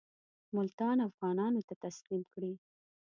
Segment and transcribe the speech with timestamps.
[0.55, 2.53] ملتان افغانانو ته تسلیم کړي.